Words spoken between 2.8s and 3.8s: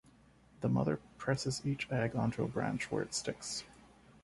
where it sticks.